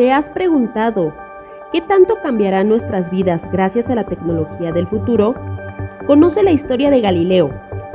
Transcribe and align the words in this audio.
¿Te 0.00 0.10
has 0.12 0.30
preguntado 0.30 1.14
qué 1.74 1.82
tanto 1.82 2.16
cambiarán 2.22 2.70
nuestras 2.70 3.10
vidas 3.10 3.42
gracias 3.52 3.90
a 3.90 3.94
la 3.94 4.06
tecnología 4.06 4.72
del 4.72 4.88
futuro? 4.88 5.34
Conoce 6.06 6.42
la 6.42 6.52
historia 6.52 6.88
de 6.88 7.02
Galileo, 7.02 7.50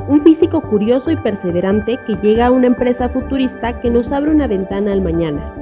un 0.06 0.22
físico 0.22 0.60
curioso 0.60 1.10
y 1.10 1.16
perseverante 1.16 1.98
que 2.06 2.14
llega 2.22 2.46
a 2.46 2.50
una 2.52 2.68
empresa 2.68 3.08
futurista 3.08 3.80
que 3.80 3.90
nos 3.90 4.12
abre 4.12 4.30
una 4.30 4.46
ventana 4.46 4.92
al 4.92 5.00
mañana. 5.00 5.52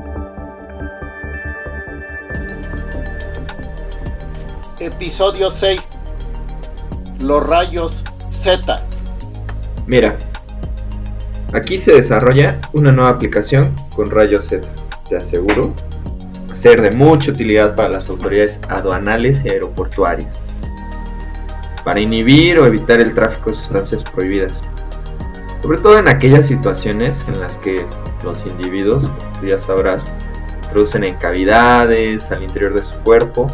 Episodio 4.80 5.48
6. 5.48 5.98
Los 7.22 7.48
rayos 7.48 8.04
Z. 8.28 8.84
Mira, 9.86 10.18
aquí 11.54 11.78
se 11.78 11.94
desarrolla 11.94 12.60
una 12.74 12.92
nueva 12.92 13.12
aplicación 13.12 13.74
con 13.96 14.10
rayos 14.10 14.48
Z. 14.48 14.68
Te 15.08 15.16
aseguro 15.16 15.72
ser 16.54 16.80
de 16.80 16.92
mucha 16.92 17.32
utilidad 17.32 17.74
para 17.74 17.90
las 17.90 18.08
autoridades 18.08 18.60
aduanales 18.68 19.44
y 19.44 19.50
aeroportuarias, 19.50 20.42
para 21.84 22.00
inhibir 22.00 22.58
o 22.58 22.66
evitar 22.66 23.00
el 23.00 23.12
tráfico 23.12 23.50
de 23.50 23.56
sustancias 23.56 24.04
prohibidas, 24.04 24.62
sobre 25.60 25.78
todo 25.78 25.98
en 25.98 26.08
aquellas 26.08 26.46
situaciones 26.46 27.24
en 27.28 27.40
las 27.40 27.58
que 27.58 27.84
los 28.22 28.46
individuos, 28.46 29.10
como 29.34 29.46
ya 29.46 29.58
sabrás, 29.58 30.12
producen 30.70 31.04
en 31.04 31.16
cavidades 31.16 32.30
al 32.30 32.42
interior 32.42 32.74
de 32.74 32.84
su 32.84 32.96
cuerpo, 32.98 33.46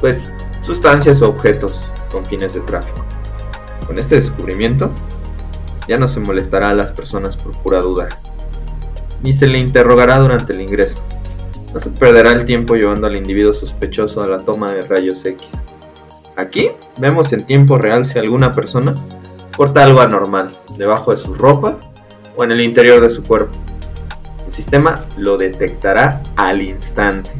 pues 0.00 0.30
sustancias 0.62 1.20
o 1.22 1.28
objetos 1.28 1.88
con 2.10 2.24
fines 2.24 2.54
de 2.54 2.60
tráfico. 2.60 3.04
Con 3.86 3.98
este 3.98 4.16
descubrimiento, 4.16 4.90
ya 5.88 5.98
no 5.98 6.06
se 6.06 6.20
molestará 6.20 6.70
a 6.70 6.74
las 6.74 6.92
personas 6.92 7.36
por 7.36 7.52
pura 7.58 7.80
duda, 7.80 8.08
ni 9.22 9.32
se 9.32 9.48
le 9.48 9.58
interrogará 9.58 10.18
durante 10.18 10.52
el 10.52 10.60
ingreso. 10.60 11.02
No 11.72 11.80
se 11.80 11.90
perderá 11.90 12.32
el 12.32 12.44
tiempo 12.44 12.74
llevando 12.74 13.06
al 13.06 13.16
individuo 13.16 13.52
sospechoso 13.52 14.22
a 14.22 14.28
la 14.28 14.38
toma 14.38 14.70
de 14.72 14.82
rayos 14.82 15.24
X. 15.24 15.46
Aquí 16.36 16.68
vemos 16.98 17.32
en 17.32 17.44
tiempo 17.44 17.78
real 17.78 18.04
si 18.04 18.18
alguna 18.18 18.52
persona 18.52 18.94
porta 19.56 19.84
algo 19.84 20.00
anormal 20.00 20.50
debajo 20.76 21.10
de 21.10 21.16
su 21.16 21.34
ropa 21.34 21.78
o 22.36 22.44
en 22.44 22.52
el 22.52 22.60
interior 22.60 23.00
de 23.00 23.10
su 23.10 23.22
cuerpo. 23.22 23.56
El 24.46 24.52
sistema 24.52 25.04
lo 25.16 25.36
detectará 25.36 26.22
al 26.36 26.62
instante 26.62 27.30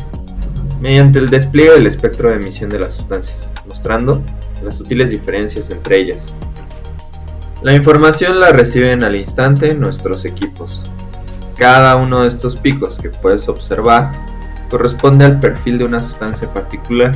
mediante 0.81 1.19
el 1.19 1.29
despliegue 1.29 1.73
del 1.73 1.87
espectro 1.87 2.31
de 2.31 2.37
emisión 2.37 2.71
de 2.71 2.79
las 2.79 2.95
sustancias, 2.95 3.49
mostrando 3.67 4.23
las 4.63 4.77
sutiles 4.77 5.11
diferencias 5.11 5.71
entre 5.71 5.99
ellas. 5.99 6.33
La 7.63 7.75
información 7.75 8.41
la 8.41 8.53
reciben 8.53 9.05
al 9.05 9.17
instante 9.17 9.75
nuestros 9.75 10.25
equipos, 10.25 10.83
cada 11.61 11.97
uno 11.97 12.23
de 12.23 12.29
estos 12.29 12.57
picos 12.57 12.97
que 12.97 13.11
puedes 13.11 13.47
observar 13.47 14.11
corresponde 14.71 15.27
al 15.27 15.39
perfil 15.41 15.77
de 15.77 15.85
una 15.85 16.03
sustancia 16.03 16.51
particular. 16.55 17.13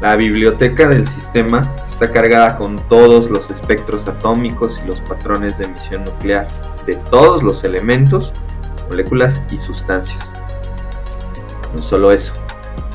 La 0.00 0.14
biblioteca 0.14 0.88
del 0.88 1.04
sistema 1.08 1.60
está 1.84 2.12
cargada 2.12 2.56
con 2.56 2.76
todos 2.88 3.28
los 3.28 3.50
espectros 3.50 4.06
atómicos 4.06 4.80
y 4.84 4.86
los 4.86 5.00
patrones 5.00 5.58
de 5.58 5.64
emisión 5.64 6.04
nuclear 6.04 6.46
de 6.86 6.94
todos 6.94 7.42
los 7.42 7.64
elementos, 7.64 8.32
moléculas 8.88 9.42
y 9.50 9.58
sustancias. 9.58 10.32
No 11.74 11.82
solo 11.82 12.12
eso, 12.12 12.32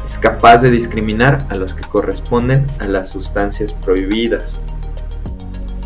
es 0.05 0.17
capaz 0.17 0.61
de 0.61 0.71
discriminar 0.71 1.45
a 1.49 1.55
los 1.55 1.73
que 1.73 1.83
corresponden 1.89 2.65
a 2.79 2.87
las 2.87 3.09
sustancias 3.09 3.73
prohibidas. 3.73 4.63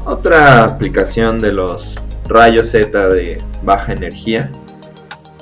Otra 0.05 0.65
aplicación 0.65 1.39
de 1.39 1.51
los 1.51 1.95
rayos 2.29 2.69
Z 2.69 3.09
de 3.09 3.39
baja 3.63 3.91
energía 3.91 4.49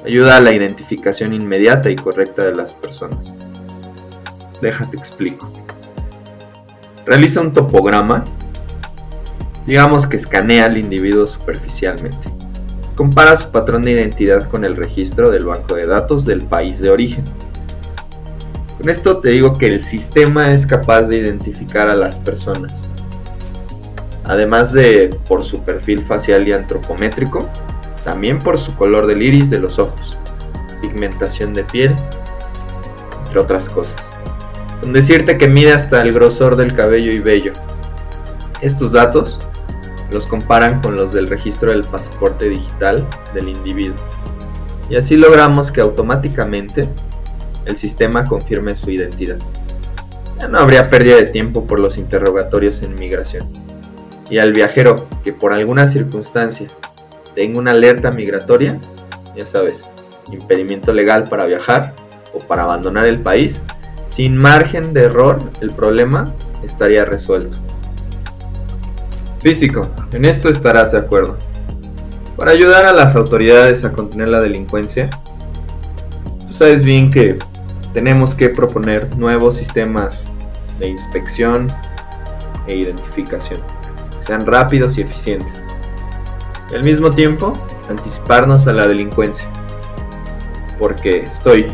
ayuda 0.05 0.37
a 0.37 0.39
la 0.39 0.53
identificación 0.53 1.33
inmediata 1.33 1.89
y 1.89 1.95
correcta 1.97 2.45
de 2.45 2.55
las 2.55 2.73
personas. 2.73 3.35
Déjate 4.61 4.95
explico. 4.95 5.51
Realiza 7.05 7.41
un 7.41 7.51
topograma, 7.51 8.23
digamos 9.65 10.07
que 10.07 10.17
escanea 10.17 10.65
al 10.65 10.77
individuo 10.77 11.27
superficialmente. 11.27 12.29
Compara 12.95 13.35
su 13.37 13.51
patrón 13.51 13.83
de 13.83 13.91
identidad 13.91 14.49
con 14.49 14.63
el 14.63 14.75
registro 14.75 15.29
del 15.29 15.45
banco 15.45 15.75
de 15.75 15.85
datos 15.85 16.25
del 16.25 16.41
país 16.41 16.79
de 16.79 16.89
origen. 16.89 17.23
Con 18.77 18.89
esto 18.89 19.17
te 19.17 19.29
digo 19.29 19.53
que 19.53 19.67
el 19.67 19.83
sistema 19.83 20.51
es 20.51 20.65
capaz 20.65 21.03
de 21.03 21.17
identificar 21.17 21.89
a 21.89 21.95
las 21.95 22.17
personas 22.17 22.89
además 24.27 24.73
de 24.73 25.09
por 25.27 25.43
su 25.43 25.63
perfil 25.63 26.03
facial 26.03 26.47
y 26.47 26.53
antropométrico, 26.53 27.47
también 28.03 28.39
por 28.39 28.57
su 28.57 28.75
color 28.75 29.07
del 29.07 29.21
iris 29.21 29.49
de 29.49 29.59
los 29.59 29.79
ojos, 29.79 30.17
pigmentación 30.81 31.53
de 31.53 31.63
piel, 31.63 31.95
entre 33.25 33.39
otras 33.39 33.69
cosas. 33.69 34.11
Con 34.81 34.93
decirte 34.93 35.37
que 35.37 35.47
mide 35.47 35.73
hasta 35.73 36.01
el 36.01 36.13
grosor 36.13 36.55
del 36.55 36.75
cabello 36.75 37.11
y 37.11 37.19
vello. 37.19 37.53
Estos 38.61 38.91
datos 38.91 39.39
los 40.11 40.25
comparan 40.25 40.81
con 40.81 40.95
los 40.95 41.11
del 41.11 41.27
registro 41.27 41.71
del 41.71 41.83
pasaporte 41.83 42.49
digital 42.49 43.05
del 43.33 43.49
individuo. 43.49 43.97
Y 44.89 44.95
así 44.95 45.17
logramos 45.17 45.71
que 45.71 45.81
automáticamente 45.81 46.87
el 47.65 47.75
sistema 47.75 48.23
confirme 48.23 48.75
su 48.75 48.89
identidad. 48.89 49.37
Ya 50.39 50.47
no 50.47 50.59
habría 50.59 50.89
pérdida 50.89 51.17
de 51.17 51.25
tiempo 51.25 51.65
por 51.65 51.79
los 51.79 51.97
interrogatorios 51.97 52.81
en 52.83 52.95
migración 52.95 53.66
y 54.29 54.39
al 54.39 54.53
viajero 54.53 55.07
que 55.23 55.33
por 55.33 55.53
alguna 55.53 55.87
circunstancia 55.87 56.67
tenga 57.35 57.59
una 57.59 57.71
alerta 57.71 58.11
migratoria, 58.11 58.79
ya 59.35 59.45
sabes, 59.45 59.89
impedimento 60.31 60.91
legal 60.91 61.25
para 61.25 61.45
viajar 61.45 61.93
o 62.33 62.39
para 62.39 62.63
abandonar 62.63 63.05
el 63.05 63.19
país, 63.19 63.61
sin 64.05 64.35
margen 64.35 64.93
de 64.93 65.03
error 65.03 65.37
el 65.61 65.71
problema 65.71 66.25
estaría 66.63 67.05
resuelto. 67.05 67.57
Físico, 69.39 69.89
en 70.11 70.25
esto 70.25 70.49
estarás 70.49 70.91
de 70.91 70.99
acuerdo. 70.99 71.37
Para 72.35 72.51
ayudar 72.51 72.85
a 72.85 72.93
las 72.93 73.15
autoridades 73.15 73.85
a 73.85 73.91
contener 73.91 74.29
la 74.29 74.41
delincuencia, 74.41 75.09
tú 76.47 76.53
sabes 76.53 76.83
bien 76.83 77.11
que 77.11 77.37
tenemos 77.93 78.35
que 78.35 78.49
proponer 78.49 79.15
nuevos 79.17 79.55
sistemas 79.55 80.23
de 80.79 80.89
inspección 80.89 81.67
e 82.67 82.75
identificación 82.75 83.59
sean 84.27 84.45
rápidos 84.45 84.97
y 84.97 85.01
eficientes. 85.01 85.63
Y 86.69 86.75
al 86.75 86.83
mismo 86.83 87.09
tiempo, 87.09 87.53
anticiparnos 87.89 88.67
a 88.67 88.73
la 88.73 88.85
delincuencia. 88.85 89.47
Porque 90.77 91.21
estoy 91.21 91.67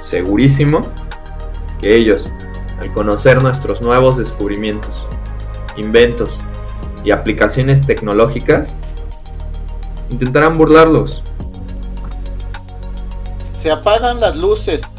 segurísimo 0.00 0.80
que 1.80 1.96
ellos, 1.96 2.30
al 2.80 2.92
conocer 2.92 3.42
nuestros 3.42 3.82
nuevos 3.82 4.16
descubrimientos, 4.16 5.04
inventos 5.76 6.38
y 7.04 7.10
aplicaciones 7.10 7.84
tecnológicas, 7.84 8.76
intentarán 10.08 10.56
burlarlos. 10.56 11.24
Se 13.50 13.72
apagan 13.72 14.20
las 14.20 14.36
luces. 14.36 14.94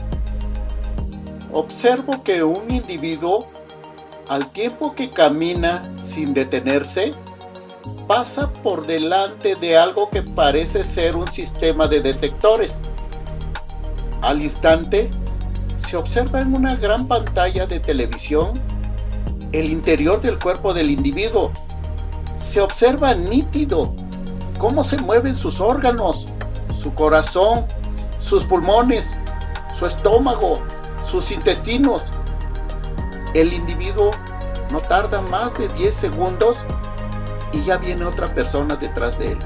Observo 1.53 2.23
que 2.23 2.43
un 2.43 2.69
individuo 2.69 3.45
al 4.29 4.45
tiempo 4.51 4.93
que 4.93 5.09
camina 5.09 5.81
sin 5.97 6.35
detenerse, 6.35 7.13
pasa 8.07 8.53
por 8.63 8.85
delante 8.85 9.55
de 9.55 9.75
algo 9.75 10.09
que 10.11 10.21
parece 10.21 10.83
ser 10.83 11.15
un 11.15 11.27
sistema 11.27 11.87
de 11.87 11.99
detectores. 12.01 12.81
Al 14.21 14.41
instante, 14.43 15.09
se 15.77 15.97
observa 15.97 16.41
en 16.41 16.53
una 16.53 16.75
gran 16.75 17.07
pantalla 17.07 17.65
de 17.65 17.79
televisión 17.79 18.53
el 19.51 19.71
interior 19.71 20.21
del 20.21 20.37
cuerpo 20.37 20.75
del 20.75 20.91
individuo. 20.91 21.51
Se 22.35 22.61
observa 22.61 23.15
nítido 23.15 23.91
cómo 24.59 24.83
se 24.83 24.99
mueven 24.99 25.35
sus 25.35 25.59
órganos, 25.59 26.27
su 26.79 26.93
corazón, 26.93 27.65
sus 28.19 28.43
pulmones, 28.43 29.15
su 29.77 29.87
estómago, 29.87 30.61
sus 31.03 31.31
intestinos, 31.31 32.11
el 33.41 33.53
individuo 33.53 34.11
no 34.71 34.79
tarda 34.79 35.21
más 35.23 35.57
de 35.57 35.67
10 35.69 35.93
segundos 35.93 36.65
y 37.53 37.63
ya 37.63 37.77
viene 37.77 38.05
otra 38.05 38.33
persona 38.33 38.75
detrás 38.75 39.17
de 39.17 39.31
él. 39.31 39.39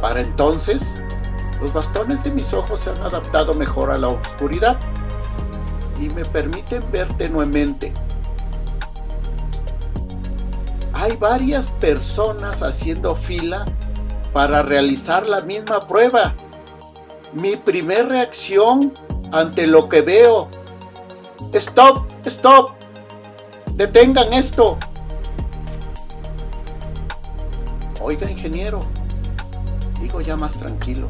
Para 0.00 0.20
entonces, 0.20 1.00
los 1.60 1.72
bastones 1.72 2.22
de 2.24 2.30
mis 2.30 2.52
ojos 2.52 2.80
se 2.80 2.90
han 2.90 3.02
adaptado 3.02 3.54
mejor 3.54 3.90
a 3.90 3.98
la 3.98 4.08
oscuridad 4.08 4.78
y 6.00 6.08
me 6.10 6.24
permiten 6.24 6.82
ver 6.90 7.08
tenuemente. 7.14 7.92
Hay 10.94 11.16
varias 11.16 11.68
personas 11.68 12.62
haciendo 12.62 13.14
fila 13.14 13.64
para 14.32 14.62
realizar 14.62 15.26
la 15.26 15.40
misma 15.42 15.86
prueba. 15.86 16.34
Mi 17.34 17.56
primer 17.56 18.08
reacción 18.08 18.92
ante 19.32 19.66
lo 19.66 19.88
que 19.88 20.00
veo 20.00 20.48
Stop, 21.52 22.06
stop. 22.26 22.70
Detengan 23.74 24.32
esto. 24.32 24.78
Oiga, 28.00 28.30
ingeniero. 28.30 28.80
Digo 30.00 30.20
ya 30.20 30.36
más 30.36 30.54
tranquilo. 30.54 31.08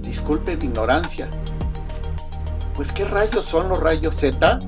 Disculpe 0.00 0.56
mi 0.56 0.66
ignorancia. 0.66 1.28
Pues 2.74 2.92
¿qué 2.92 3.04
rayos 3.04 3.44
son 3.44 3.68
los 3.68 3.78
rayos 3.78 4.16
Z? 4.16 4.58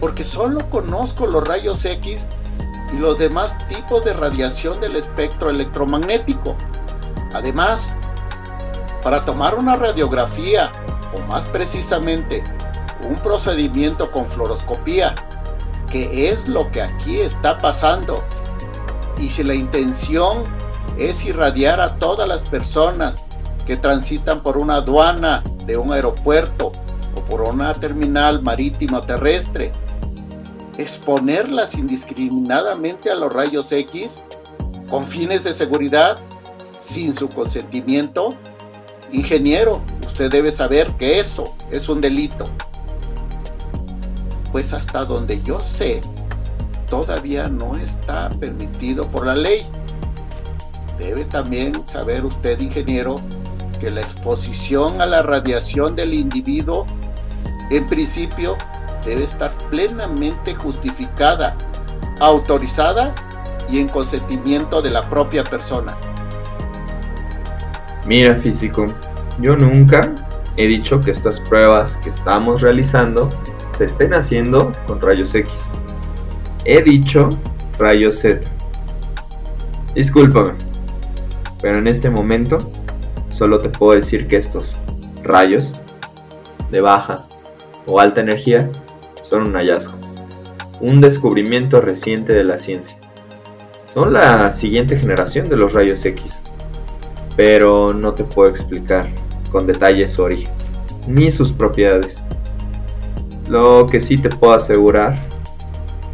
Porque 0.00 0.24
solo 0.24 0.68
conozco 0.70 1.26
los 1.26 1.46
rayos 1.46 1.84
X 1.84 2.30
y 2.92 2.98
los 2.98 3.18
demás 3.18 3.56
tipos 3.68 4.04
de 4.04 4.12
radiación 4.12 4.80
del 4.80 4.96
espectro 4.96 5.50
electromagnético. 5.50 6.56
Además, 7.34 7.94
para 9.02 9.24
tomar 9.24 9.54
una 9.54 9.76
radiografía, 9.76 10.70
o 11.16 11.22
más 11.22 11.48
precisamente, 11.48 12.42
un 13.08 13.16
procedimiento 13.16 14.08
con 14.10 14.24
fluoroscopía, 14.24 15.14
que 15.90 16.30
es 16.30 16.48
lo 16.48 16.70
que 16.70 16.82
aquí 16.82 17.20
está 17.20 17.58
pasando, 17.58 18.22
y 19.18 19.28
si 19.28 19.42
la 19.42 19.54
intención 19.54 20.44
es 20.98 21.24
irradiar 21.24 21.80
a 21.80 21.96
todas 21.96 22.28
las 22.28 22.44
personas 22.44 23.22
que 23.66 23.76
transitan 23.76 24.42
por 24.42 24.56
una 24.56 24.76
aduana 24.76 25.42
de 25.66 25.76
un 25.76 25.92
aeropuerto 25.92 26.72
o 27.16 27.24
por 27.24 27.42
una 27.42 27.72
terminal 27.74 28.42
marítima 28.42 29.00
terrestre, 29.02 29.72
exponerlas 30.78 31.74
indiscriminadamente 31.74 33.10
a 33.10 33.14
los 33.14 33.32
rayos 33.32 33.70
X 33.70 34.20
con 34.88 35.04
fines 35.04 35.44
de 35.44 35.54
seguridad 35.54 36.18
sin 36.78 37.14
su 37.14 37.28
consentimiento? 37.28 38.34
Ingeniero, 39.12 39.80
usted 40.12 40.30
debe 40.30 40.50
saber 40.50 40.92
que 40.98 41.18
eso 41.18 41.44
es 41.70 41.88
un 41.88 42.02
delito. 42.02 42.44
Pues 44.52 44.74
hasta 44.74 45.06
donde 45.06 45.40
yo 45.42 45.58
sé, 45.62 46.02
todavía 46.86 47.48
no 47.48 47.74
está 47.76 48.28
permitido 48.38 49.06
por 49.06 49.26
la 49.26 49.34
ley. 49.34 49.66
Debe 50.98 51.24
también 51.24 51.72
saber 51.88 52.26
usted, 52.26 52.60
ingeniero, 52.60 53.16
que 53.80 53.90
la 53.90 54.02
exposición 54.02 55.00
a 55.00 55.06
la 55.06 55.22
radiación 55.22 55.96
del 55.96 56.12
individuo, 56.12 56.84
en 57.70 57.86
principio, 57.86 58.58
debe 59.06 59.24
estar 59.24 59.50
plenamente 59.70 60.54
justificada, 60.54 61.56
autorizada 62.20 63.14
y 63.70 63.78
en 63.78 63.88
consentimiento 63.88 64.82
de 64.82 64.90
la 64.90 65.08
propia 65.08 65.42
persona. 65.42 65.96
Mira 68.04 68.34
físico, 68.36 68.84
yo 69.42 69.56
nunca 69.56 70.08
he 70.56 70.66
dicho 70.66 71.00
que 71.00 71.10
estas 71.10 71.40
pruebas 71.40 71.96
que 71.98 72.10
estamos 72.10 72.62
realizando 72.62 73.28
se 73.76 73.84
estén 73.84 74.14
haciendo 74.14 74.72
con 74.86 75.00
rayos 75.00 75.34
X. 75.34 75.52
He 76.64 76.80
dicho 76.82 77.28
rayos 77.78 78.20
Z. 78.20 78.40
Discúlpame, 79.94 80.52
pero 81.60 81.78
en 81.78 81.88
este 81.88 82.08
momento 82.08 82.58
solo 83.28 83.58
te 83.58 83.68
puedo 83.68 83.92
decir 83.92 84.28
que 84.28 84.36
estos 84.36 84.76
rayos 85.24 85.82
de 86.70 86.80
baja 86.80 87.16
o 87.86 87.98
alta 87.98 88.20
energía 88.20 88.70
son 89.28 89.48
un 89.48 89.54
hallazgo, 89.54 89.98
un 90.80 91.00
descubrimiento 91.00 91.80
reciente 91.80 92.32
de 92.32 92.44
la 92.44 92.58
ciencia. 92.58 92.96
Son 93.92 94.12
la 94.12 94.52
siguiente 94.52 94.96
generación 94.96 95.48
de 95.48 95.56
los 95.56 95.72
rayos 95.72 96.04
X 96.04 96.44
pero 97.36 97.92
no 97.92 98.12
te 98.12 98.24
puedo 98.24 98.50
explicar 98.50 99.08
con 99.52 99.66
detalle 99.66 100.08
su 100.08 100.22
origen, 100.22 100.50
ni 101.06 101.30
sus 101.30 101.52
propiedades. 101.52 102.24
Lo 103.48 103.86
que 103.86 104.00
sí 104.00 104.16
te 104.16 104.30
puedo 104.30 104.54
asegurar 104.54 105.14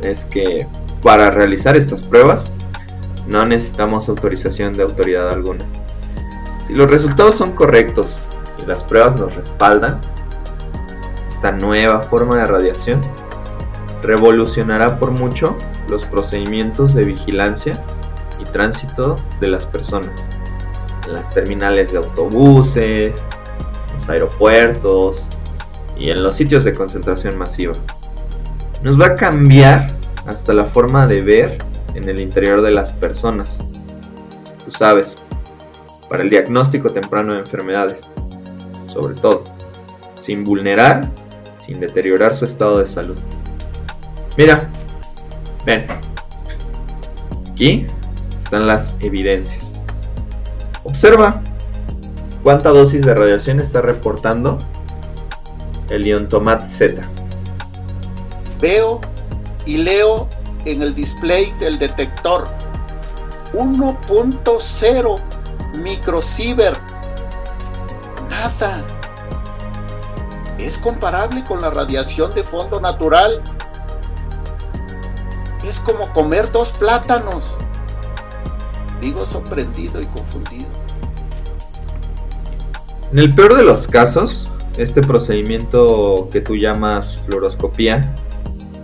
es 0.03 0.25
que 0.25 0.67
para 1.03 1.31
realizar 1.31 1.77
estas 1.77 2.03
pruebas 2.03 2.53
no 3.29 3.45
necesitamos 3.47 4.09
autorización 4.09 4.73
de 4.73 4.83
autoridad 4.83 5.31
alguna. 5.31 5.65
Si 6.65 6.75
los 6.75 6.91
resultados 6.91 7.37
son 7.37 7.53
correctos 7.53 8.19
y 8.61 8.67
las 8.67 8.83
pruebas 8.83 9.19
nos 9.19 9.35
respaldan, 9.37 10.01
esta 11.27 11.53
nueva 11.53 12.03
forma 12.03 12.37
de 12.37 12.47
radiación 12.47 13.01
revolucionará 14.03 14.99
por 14.99 15.13
mucho 15.13 15.57
los 15.89 16.05
procedimientos 16.07 16.95
de 16.95 17.05
vigilancia 17.05 17.79
y 18.41 18.45
tránsito 18.45 19.17
de 19.41 19.49
las 19.49 19.67
personas 19.67 20.28
las 21.13 21.31
terminales 21.31 21.93
de 21.93 21.99
autobuses, 21.99 23.25
los 23.95 24.09
aeropuertos 24.09 25.27
y 25.99 26.11
en 26.11 26.23
los 26.23 26.37
sitios 26.37 26.65
de 26.65 26.73
concentración 26.73 27.39
masiva. 27.39 27.75
Nos 28.83 29.01
va 29.01 29.07
a 29.07 29.15
cambiar 29.15 29.89
hasta 30.27 30.53
la 30.53 30.65
forma 30.65 31.07
de 31.07 31.23
ver 31.23 31.59
en 31.95 32.09
el 32.09 32.21
interior 32.21 32.63
de 32.63 32.71
las 32.71 32.93
personas. 32.93 33.59
Tú 34.65 34.71
sabes, 34.71 35.17
para 36.09 36.23
el 36.23 36.31
diagnóstico 36.31 36.91
temprano 36.91 37.35
de 37.35 37.41
enfermedades, 37.41 38.09
sobre 38.93 39.15
todo, 39.15 39.45
sin 40.21 40.45
vulnerar, 40.45 41.11
sin 41.59 41.81
deteriorar 41.81 42.35
su 42.35 42.45
estado 42.45 42.79
de 42.79 42.87
salud. 42.87 43.19
Mira, 44.37 44.69
ven, 45.65 45.87
aquí 47.51 47.87
están 48.41 48.67
las 48.67 48.95
evidencias. 49.01 49.68
Observa 50.89 51.43
cuánta 52.43 52.71
dosis 52.71 53.05
de 53.05 53.13
radiación 53.13 53.61
está 53.61 53.83
reportando 53.83 54.57
el 55.91 56.07
iontomat 56.07 56.65
Z. 56.65 57.03
Veo 58.59 59.03
y 59.67 59.77
leo 59.77 60.29
en 60.65 60.81
el 60.81 60.95
display 60.95 61.53
del 61.61 61.79
detector 61.79 62.49
1.0 63.53 65.21
microsievert. 65.83 66.81
Nada. 68.31 68.83
Es 70.59 70.79
comparable 70.79 71.45
con 71.45 71.61
la 71.61 71.69
radiación 71.69 72.35
de 72.35 72.43
fondo 72.43 72.81
natural. 72.81 73.43
Es 75.65 75.81
como 75.81 76.11
comer 76.15 76.51
dos 76.51 76.73
plátanos. 76.73 77.59
Digo 79.01 79.25
sorprendido 79.25 80.01
y 80.01 80.07
confundido. 80.07 80.67
En 83.13 83.19
el 83.19 83.35
peor 83.35 83.57
de 83.57 83.65
los 83.65 83.87
casos, 83.87 84.45
este 84.77 85.01
procedimiento 85.01 86.29
que 86.31 86.41
tú 86.41 86.57
llamas 86.57 87.23
fluoroscopía, 87.27 88.15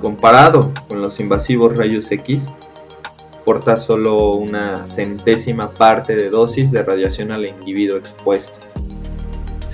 comparado 0.00 0.72
con 0.88 1.02
los 1.02 1.20
invasivos 1.20 1.76
rayos 1.76 2.10
X, 2.10 2.54
porta 3.44 3.76
solo 3.76 4.32
una 4.32 4.76
centésima 4.76 5.72
parte 5.72 6.16
de 6.16 6.30
dosis 6.30 6.70
de 6.70 6.82
radiación 6.82 7.32
al 7.32 7.46
individuo 7.46 7.98
expuesto. 7.98 8.58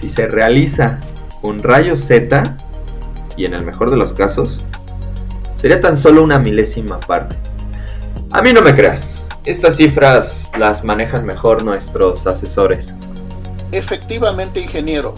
Si 0.01 0.09
se 0.09 0.27
realiza 0.27 0.99
con 1.41 1.59
rayos 1.61 2.01
Z, 2.01 2.57
y 3.37 3.45
en 3.45 3.55
el 3.55 3.65
mejor 3.65 3.91
de 3.91 3.97
los 3.97 4.13
casos, 4.13 4.65
sería 5.57 5.81
tan 5.81 5.97
solo 5.97 6.23
una 6.23 6.39
milésima 6.39 6.99
parte. 7.01 7.37
A 8.33 8.43
mí 8.43 8.53
no 8.53 8.63
me 8.63 8.73
creas, 8.73 9.20
estas 9.45 9.77
cifras 9.77 10.51
las 10.59 10.85
manejan 10.85 11.25
mejor 11.25 11.63
nuestros 11.63 12.27
asesores. 12.27 12.95
Efectivamente, 13.73 14.61
ingeniero. 14.61 15.15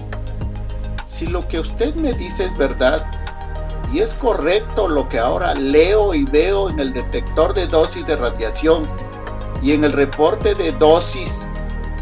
Si 1.06 1.26
lo 1.26 1.46
que 1.48 1.58
usted 1.58 1.94
me 1.96 2.12
dice 2.12 2.44
es 2.44 2.56
verdad 2.56 3.04
y 3.92 4.00
es 4.00 4.14
correcto 4.14 4.88
lo 4.88 5.08
que 5.08 5.18
ahora 5.18 5.54
leo 5.54 6.14
y 6.14 6.24
veo 6.24 6.70
en 6.70 6.78
el 6.80 6.92
detector 6.92 7.52
de 7.52 7.66
dosis 7.66 8.06
de 8.06 8.16
radiación 8.16 8.84
y 9.60 9.72
en 9.72 9.84
el 9.84 9.92
reporte 9.92 10.54
de 10.54 10.72
dosis, 10.72 11.46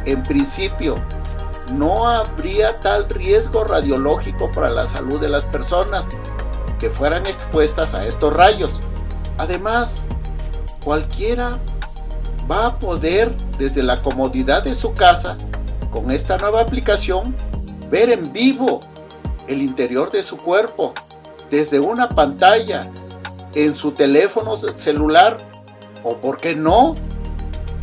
en 0.04 0.22
principio, 0.22 0.94
no 1.72 2.08
habría 2.08 2.78
tal 2.80 3.08
riesgo 3.08 3.64
radiológico 3.64 4.50
para 4.52 4.70
la 4.70 4.86
salud 4.86 5.20
de 5.20 5.28
las 5.28 5.44
personas 5.46 6.08
que 6.78 6.90
fueran 6.90 7.26
expuestas 7.26 7.94
a 7.94 8.06
estos 8.06 8.32
rayos. 8.32 8.80
Además, 9.38 10.06
cualquiera 10.84 11.58
va 12.50 12.66
a 12.66 12.78
poder 12.78 13.30
desde 13.58 13.82
la 13.82 14.02
comodidad 14.02 14.64
de 14.64 14.74
su 14.74 14.94
casa 14.94 15.36
con 15.90 16.10
esta 16.10 16.38
nueva 16.38 16.62
aplicación 16.62 17.36
ver 17.90 18.10
en 18.10 18.32
vivo 18.32 18.80
el 19.46 19.62
interior 19.62 20.10
de 20.10 20.22
su 20.22 20.36
cuerpo 20.36 20.94
desde 21.50 21.78
una 21.78 22.08
pantalla 22.08 22.86
en 23.54 23.74
su 23.74 23.92
teléfono 23.92 24.56
celular 24.56 25.36
o 26.02 26.16
por 26.16 26.38
qué 26.38 26.56
no 26.56 26.94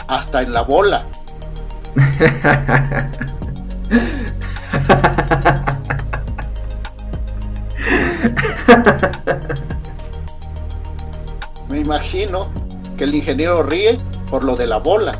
hasta 0.08 0.42
en 0.42 0.54
la 0.54 0.62
bola. 0.62 1.06
Me 11.70 11.80
imagino 11.80 12.48
que 12.98 13.04
el 13.04 13.14
ingeniero 13.16 13.64
ríe 13.64 13.98
por 14.30 14.44
lo 14.44 14.56
de 14.56 14.68
la 14.68 14.78
bola. 14.78 15.20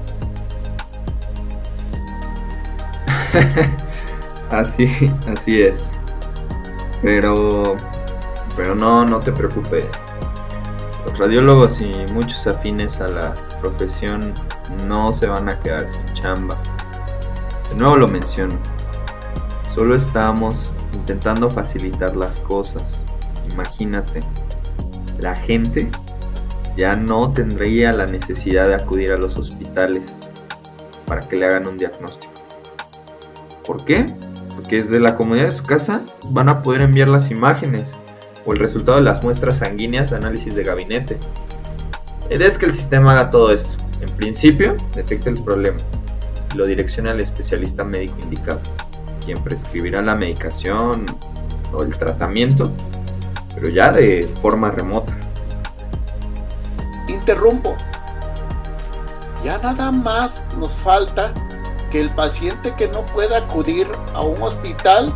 así, 4.52 4.90
así 5.28 5.62
es. 5.62 5.92
Pero, 7.02 7.78
pero 8.56 8.76
no, 8.76 9.06
no 9.06 9.20
te 9.20 9.32
preocupes. 9.32 9.94
Los 11.06 11.18
radiólogos 11.20 11.80
y 11.82 11.92
muchos 12.12 12.48
afines 12.48 13.00
a 13.00 13.08
la 13.08 13.34
profesión 13.62 14.34
no 14.86 15.14
se 15.14 15.28
van 15.28 15.50
a 15.50 15.60
quedar 15.60 15.88
sin 15.88 16.06
chamba. 16.14 16.58
De 17.70 17.76
nuevo 17.76 17.98
lo 17.98 18.08
menciono. 18.08 18.56
Solo 19.74 19.96
estamos 19.96 20.72
intentando 20.94 21.50
facilitar 21.50 22.16
las 22.16 22.40
cosas. 22.40 23.00
Imagínate, 23.52 24.20
la 25.20 25.36
gente 25.36 25.90
ya 26.78 26.96
no 26.96 27.34
tendría 27.34 27.92
la 27.92 28.06
necesidad 28.06 28.68
de 28.68 28.76
acudir 28.76 29.12
a 29.12 29.18
los 29.18 29.36
hospitales 29.38 30.16
para 31.08 31.28
que 31.28 31.36
le 31.36 31.48
hagan 31.48 31.68
un 31.68 31.78
diagnóstico. 31.78 32.34
¿Por 33.66 33.84
qué? 33.84 34.06
Porque 34.56 34.78
desde 34.78 35.00
la 35.00 35.16
comodidad 35.16 35.46
de 35.46 35.52
su 35.52 35.64
casa 35.64 36.04
van 36.30 36.50
a 36.50 36.62
poder 36.62 36.84
enviar 36.84 37.10
las 37.10 37.32
imágenes 37.32 37.98
o 38.46 38.54
el 38.54 38.60
resultado 38.60 38.98
de 38.98 39.04
las 39.04 39.24
muestras 39.24 39.58
sanguíneas 39.58 40.12
de 40.12 40.18
análisis 40.18 40.56
de 40.56 40.64
gabinete. 40.64 41.18
La 42.30 42.36
idea 42.36 42.48
es 42.48 42.58
que 42.58 42.68
el 42.68 42.74
sistema 42.74 43.12
haga 43.14 43.32
todo 43.32 43.52
esto. 43.52 43.84
En 44.00 44.16
principio, 44.16 44.78
detecte 44.94 45.30
el 45.30 45.42
problema 45.42 45.78
y 46.54 46.58
lo 46.58 46.66
direccione 46.66 47.10
al 47.10 47.20
especialista 47.20 47.84
médico 47.84 48.16
indicado, 48.22 48.62
quien 49.26 49.44
prescribirá 49.44 50.02
la 50.02 50.14
medicación 50.14 51.06
o 51.74 51.82
el 51.82 51.98
tratamiento, 51.98 52.72
pero 53.56 53.70
ya 53.70 53.92
de 53.92 54.30
forma 54.42 54.70
remota. 54.70 55.18
Interrumpo. 57.48 57.78
Ya 59.42 59.58
nada 59.60 59.90
más 59.92 60.46
nos 60.58 60.76
falta 60.76 61.34
que 61.92 62.02
el 62.02 62.10
paciente 62.10 62.74
que 62.76 62.90
no 62.90 63.06
pueda 63.06 63.38
acudir 63.38 63.88
a 64.14 64.22
un 64.22 64.42
hospital 64.42 65.14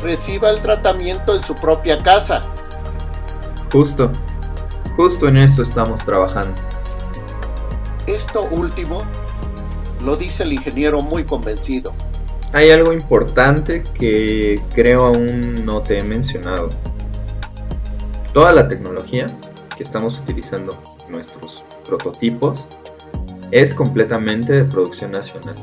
reciba 0.00 0.50
el 0.50 0.60
tratamiento 0.60 1.34
en 1.34 1.42
su 1.42 1.56
propia 1.56 1.98
casa. 1.98 2.42
Justo, 3.72 4.12
justo 4.96 5.26
en 5.26 5.38
eso 5.38 5.62
estamos 5.62 6.04
trabajando. 6.04 6.54
Esto 8.06 8.46
último 8.52 9.02
lo 10.04 10.14
dice 10.14 10.44
el 10.44 10.52
ingeniero 10.52 11.02
muy 11.02 11.24
convencido. 11.24 11.90
Hay 12.52 12.70
algo 12.70 12.92
importante 12.92 13.82
que 13.82 14.54
creo 14.72 15.06
aún 15.06 15.64
no 15.64 15.80
te 15.82 15.98
he 15.98 16.04
mencionado. 16.04 16.68
Toda 18.32 18.52
la 18.52 18.68
tecnología 18.68 19.26
que 19.76 19.82
estamos 19.82 20.18
utilizando 20.18 20.78
nuestros 21.10 21.61
prototipos 21.82 22.66
es 23.50 23.74
completamente 23.74 24.52
de 24.54 24.64
producción 24.64 25.12
nacional. 25.12 25.54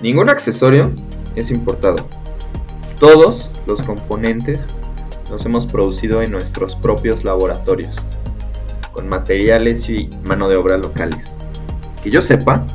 Ningún 0.00 0.28
accesorio 0.28 0.90
es 1.36 1.50
importado. 1.50 1.96
Todos 2.98 3.50
los 3.66 3.82
componentes 3.82 4.66
los 5.30 5.44
hemos 5.46 5.66
producido 5.66 6.22
en 6.22 6.30
nuestros 6.30 6.76
propios 6.76 7.24
laboratorios, 7.24 7.96
con 8.92 9.08
materiales 9.08 9.88
y 9.88 10.08
mano 10.26 10.48
de 10.48 10.56
obra 10.56 10.78
locales. 10.78 11.36
Que 12.02 12.10
yo 12.10 12.22
sepa, 12.22 12.66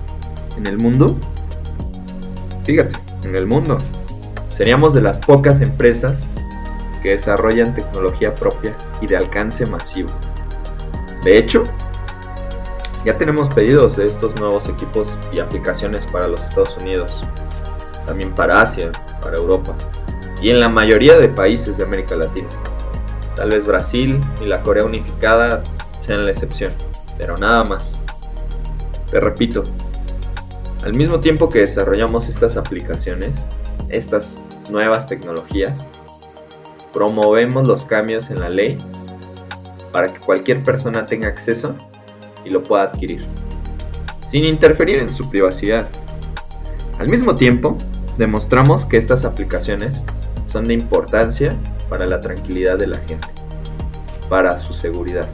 en 0.58 0.68
el 0.68 0.78
mundo, 0.78 1.16
fíjate, 2.64 2.96
en 3.24 3.36
el 3.36 3.48
mundo, 3.48 3.78
seríamos 4.50 4.94
de 4.94 5.02
las 5.02 5.20
pocas 5.20 5.62
empresas 5.62 6.20
que 7.02 7.12
desarrollan 7.12 7.74
tecnología 7.74 8.36
propia 8.36 8.72
y 9.02 9.08
de 9.08 9.18
alcance 9.18 9.66
masivo. 9.66 10.10
De 11.24 11.38
hecho, 11.38 11.64
ya 13.10 13.18
tenemos 13.18 13.50
pedidos 13.50 13.96
de 13.96 14.06
estos 14.06 14.39
nuevos 14.39 14.70
equipos 14.70 15.18
y 15.34 15.39
aplicaciones 15.39 16.06
para 16.06 16.28
los 16.28 16.44
Estados 16.44 16.78
Unidos, 16.78 17.12
también 18.06 18.36
para 18.36 18.62
Asia, 18.62 18.92
para 19.20 19.36
Europa 19.36 19.74
y 20.44 20.51
en 20.51 20.60
la 20.60 20.70
mayoría 20.70 21.18
de 21.18 21.28
países 21.28 21.78
de 21.78 21.86
América 21.86 22.16
Latina. 22.16 22.48
Tal 23.36 23.50
vez 23.50 23.66
Brasil 23.66 24.22
y 24.39 24.46
la 24.46 24.62
Corea 24.62 24.86
unificada 24.86 25.63
sean 26.01 26.24
la 26.24 26.30
excepción, 26.30 26.72
pero 27.18 27.36
nada 27.36 27.63
más. 27.63 27.96
Te 29.10 29.20
repito, 29.20 29.63
al 30.84 30.94
mismo 30.94 31.20
tiempo 31.20 31.50
que 31.50 31.62
desarrollamos 31.62 32.30
estas 32.30 32.58
aplicaciones, 32.58 33.44
estas 33.89 34.70
nuevas 34.70 35.08
tecnologías, 35.08 35.84
promovemos 36.94 37.68
los 37.68 37.86
cambios 37.86 38.30
en 38.30 38.39
la 38.39 38.50
ley 38.50 38.78
para 39.92 40.10
que 40.10 40.20
cualquier 40.20 40.62
persona 40.62 41.08
tenga 41.08 41.28
acceso 41.28 41.74
y 42.46 42.50
lo 42.50 42.63
pueda 42.63 42.84
adquirir, 42.84 43.25
sin 44.27 44.46
interferir 44.46 44.98
en 44.98 45.12
su 45.12 45.27
privacidad. 45.27 45.88
Al 47.00 47.10
mismo 47.10 47.36
tiempo, 47.36 47.77
demostramos 48.17 48.86
que 48.86 48.98
estas 48.98 49.25
aplicaciones 49.25 50.03
son 50.46 50.65
de 50.65 50.74
importancia 50.74 51.50
para 51.89 52.08
la 52.08 52.22
tranquilidad 52.22 52.77
de 52.77 52.88
la 52.88 52.98
gente, 53.00 53.27
para 54.29 54.58
su 54.58 54.74
seguridad, 54.74 55.27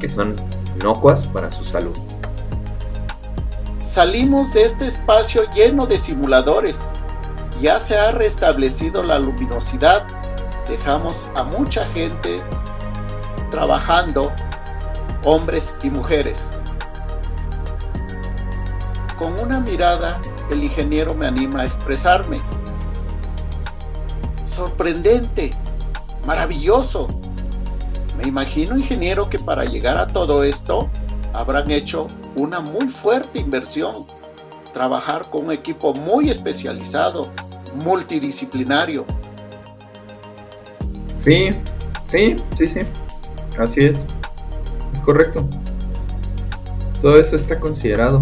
que 0.00 0.08
son 0.08 0.34
inocuas 0.80 1.26
para 1.26 1.52
su 1.52 1.64
salud. 1.64 1.96
Salimos 3.82 4.52
de 4.52 4.64
este 4.64 4.86
espacio 4.86 5.42
lleno 5.54 5.86
de 5.86 5.98
simuladores. 5.98 6.86
Ya 7.60 7.78
se 7.78 7.98
ha 7.98 8.12
restablecido 8.12 9.02
la 9.02 9.18
luminosidad. 9.18 10.06
Dejamos 10.68 11.28
a 11.34 11.44
mucha 11.44 11.84
gente 11.88 12.40
trabajando 13.50 14.32
hombres 15.24 15.74
y 15.82 15.90
mujeres. 15.90 16.50
Con 19.18 19.38
una 19.38 19.60
mirada, 19.60 20.20
el 20.50 20.64
ingeniero 20.64 21.14
me 21.14 21.26
anima 21.26 21.62
a 21.62 21.66
expresarme. 21.66 22.40
Sorprendente, 24.44 25.52
maravilloso. 26.26 27.06
Me 28.16 28.28
imagino, 28.28 28.76
ingeniero, 28.76 29.28
que 29.28 29.38
para 29.38 29.64
llegar 29.64 29.98
a 29.98 30.06
todo 30.06 30.42
esto 30.42 30.88
habrán 31.32 31.70
hecho 31.70 32.06
una 32.36 32.60
muy 32.60 32.88
fuerte 32.88 33.38
inversión. 33.38 33.94
Trabajar 34.72 35.28
con 35.28 35.46
un 35.46 35.52
equipo 35.52 35.92
muy 35.94 36.30
especializado, 36.30 37.28
multidisciplinario. 37.84 39.04
Sí, 41.14 41.50
sí, 42.06 42.36
sí, 42.56 42.66
sí. 42.66 42.80
Así 43.58 43.84
es 43.84 44.04
correcto. 45.10 45.44
Todo 47.02 47.18
eso 47.18 47.34
está 47.34 47.58
considerado. 47.58 48.20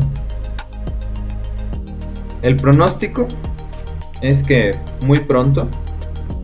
El 2.40 2.56
pronóstico 2.56 3.28
es 4.22 4.42
que 4.42 4.74
muy 5.04 5.18
pronto, 5.18 5.68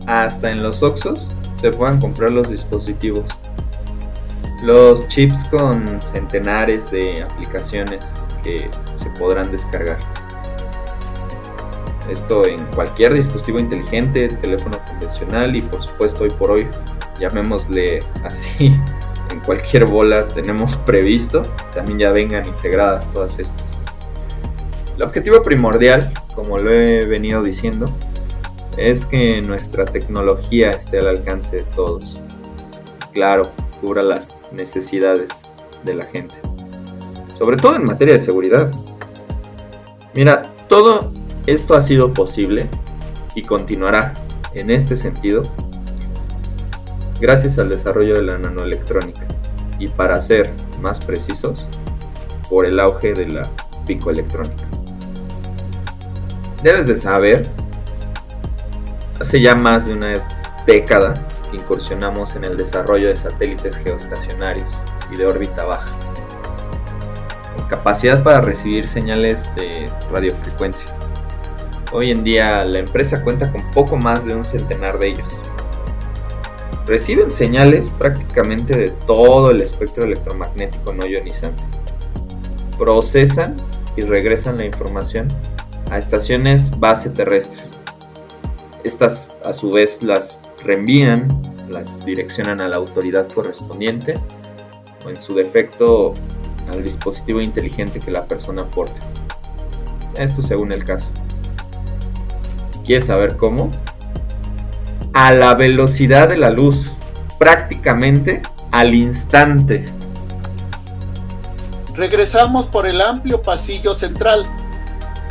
hasta 0.05 0.51
en 0.51 0.61
los 0.61 0.83
Oxos, 0.83 1.27
se 1.59 1.71
puedan 1.71 1.99
comprar 1.99 2.31
los 2.31 2.51
dispositivos. 2.51 3.25
Los 4.61 5.07
chips 5.07 5.45
con 5.45 5.99
centenares 6.13 6.91
de 6.91 7.23
aplicaciones 7.23 8.01
que 8.43 8.69
se 8.97 9.09
podrán 9.17 9.51
descargar. 9.51 9.97
Esto 12.07 12.45
en 12.45 12.63
cualquier 12.75 13.15
dispositivo 13.15 13.57
inteligente, 13.57 14.29
teléfono 14.43 14.77
convencional 14.85 15.55
y 15.55 15.61
por 15.63 15.81
supuesto 15.81 16.25
hoy 16.25 16.29
por 16.29 16.51
hoy, 16.51 16.67
llamémosle 17.19 17.99
así, 18.23 18.71
cualquier 19.45 19.85
bola 19.85 20.27
tenemos 20.27 20.75
previsto, 20.77 21.43
también 21.73 21.99
ya 21.99 22.11
vengan 22.11 22.47
integradas 22.47 23.09
todas 23.11 23.39
estas. 23.39 23.77
El 24.97 25.03
objetivo 25.03 25.41
primordial, 25.41 26.13
como 26.33 26.57
lo 26.57 26.71
he 26.71 27.05
venido 27.05 27.43
diciendo, 27.43 27.85
es 28.77 29.05
que 29.05 29.41
nuestra 29.41 29.85
tecnología 29.85 30.71
esté 30.71 30.99
al 30.99 31.07
alcance 31.07 31.57
de 31.57 31.63
todos. 31.63 32.21
Claro, 33.13 33.43
cubra 33.81 34.01
las 34.01 34.51
necesidades 34.51 35.31
de 35.83 35.95
la 35.95 36.05
gente. 36.05 36.35
Sobre 37.37 37.57
todo 37.57 37.75
en 37.75 37.85
materia 37.85 38.13
de 38.13 38.19
seguridad. 38.19 38.71
Mira, 40.13 40.41
todo 40.67 41.11
esto 41.45 41.75
ha 41.75 41.81
sido 41.81 42.13
posible 42.13 42.67
y 43.35 43.43
continuará 43.43 44.13
en 44.53 44.71
este 44.71 44.95
sentido 44.95 45.41
gracias 47.19 47.59
al 47.59 47.69
desarrollo 47.69 48.15
de 48.15 48.23
la 48.23 48.37
nanoelectrónica 48.37 49.25
y 49.79 49.87
para 49.87 50.21
ser 50.21 50.53
más 50.81 51.03
precisos, 51.05 51.67
por 52.49 52.65
el 52.65 52.79
auge 52.79 53.13
de 53.13 53.27
la 53.27 53.49
picoelectrónica. 53.85 54.63
Debes 56.63 56.87
de 56.87 56.97
saber, 56.97 57.47
hace 59.19 59.41
ya 59.41 59.55
más 59.55 59.87
de 59.87 59.93
una 59.93 60.13
década 60.65 61.13
que 61.49 61.57
incursionamos 61.57 62.35
en 62.35 62.45
el 62.45 62.57
desarrollo 62.57 63.09
de 63.09 63.15
satélites 63.15 63.77
geoestacionarios 63.77 64.67
y 65.11 65.17
de 65.17 65.25
órbita 65.25 65.63
baja, 65.65 65.91
con 67.55 67.67
capacidad 67.67 68.23
para 68.23 68.41
recibir 68.41 68.87
señales 68.87 69.47
de 69.55 69.89
radiofrecuencia. 70.11 70.91
Hoy 71.91 72.11
en 72.11 72.23
día 72.23 72.65
la 72.65 72.79
empresa 72.79 73.21
cuenta 73.23 73.51
con 73.51 73.61
poco 73.73 73.95
más 73.95 74.25
de 74.25 74.35
un 74.35 74.43
centenar 74.43 74.97
de 74.97 75.09
ellos, 75.09 75.37
reciben 76.85 77.31
señales 77.31 77.89
prácticamente 77.97 78.77
de 78.77 78.89
todo 78.89 79.51
el 79.51 79.61
espectro 79.61 80.03
electromagnético 80.03 80.93
no 80.93 81.05
ionizante. 81.05 81.63
Procesan 82.77 83.55
y 83.95 84.01
regresan 84.01 84.57
la 84.57 84.65
información 84.65 85.27
a 85.89 85.97
estaciones 85.97 86.77
base 86.79 87.09
terrestres. 87.09 87.73
Estas 88.83 89.35
a 89.43 89.53
su 89.53 89.71
vez 89.71 90.03
las 90.03 90.37
reenvían, 90.63 91.27
las 91.69 92.05
direccionan 92.05 92.61
a 92.61 92.67
la 92.67 92.75
autoridad 92.75 93.27
correspondiente 93.31 94.13
o 95.05 95.09
en 95.09 95.19
su 95.19 95.33
defecto 95.35 96.13
al 96.71 96.83
dispositivo 96.83 97.41
inteligente 97.41 97.99
que 97.99 98.11
la 98.11 98.21
persona 98.21 98.69
porte. 98.69 98.99
Esto 100.17 100.41
según 100.41 100.71
el 100.71 100.83
caso. 100.83 101.09
¿Quieres 102.85 103.05
saber 103.05 103.37
cómo? 103.37 103.71
A 105.17 105.31
la 105.31 105.55
velocidad 105.55 106.27
de 106.27 106.35
la 106.35 106.49
luz, 106.49 106.91
prácticamente 107.39 108.41
al 108.71 108.93
instante. 108.93 109.85
Regresamos 111.95 112.65
por 112.65 112.85
el 112.85 112.99
amplio 112.99 113.41
pasillo 113.41 113.93
central. 113.93 114.45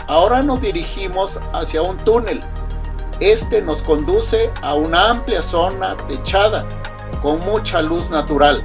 Ahora 0.06 0.40
nos 0.42 0.62
dirigimos 0.62 1.38
hacia 1.52 1.82
un 1.82 1.98
túnel. 1.98 2.40
Este 3.20 3.60
nos 3.60 3.82
conduce 3.82 4.50
a 4.62 4.74
una 4.74 5.10
amplia 5.10 5.42
zona 5.42 5.94
techada 6.08 6.64
con 7.20 7.40
mucha 7.40 7.82
luz 7.82 8.08
natural. 8.08 8.62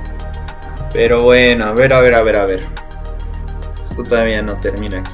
Pero 0.94 1.24
bueno, 1.24 1.66
a 1.66 1.74
ver, 1.74 1.92
a 1.94 2.00
ver, 2.00 2.16
a 2.16 2.24
ver, 2.24 2.38
a 2.38 2.46
ver. 2.46 2.66
Esto 3.84 4.04
todavía 4.04 4.42
no 4.42 4.54
termina 4.54 5.00
aquí. 5.00 5.12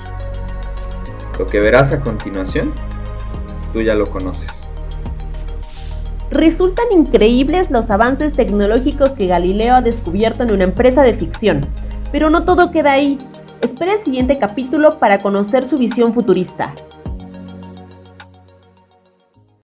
Lo 1.40 1.48
que 1.48 1.60
verás 1.60 1.92
a 1.94 2.00
continuación, 2.00 2.72
tú 3.74 3.82
ya 3.82 3.96
lo 3.96 4.08
conoces. 4.08 4.55
Resultan 6.32 6.86
increíbles 6.92 7.70
los 7.70 7.90
avances 7.92 8.34
tecnológicos 8.34 9.12
que 9.12 9.28
Galileo 9.28 9.76
ha 9.76 9.82
descubierto 9.82 10.44
en 10.44 10.54
una 10.54 10.64
empresa 10.64 11.02
de 11.04 11.16
ficción, 11.16 11.62
pero 12.12 12.30
no 12.30 12.44
todo 12.44 12.72
queda 12.72 12.94
ahí. 12.94 13.18
Espera 13.62 13.94
el 13.94 14.04
siguiente 14.04 14.38
capítulo 14.38 14.98
para 14.98 15.20
conocer 15.20 15.64
su 15.64 15.78
visión 15.78 16.14
futurista. 16.14 16.74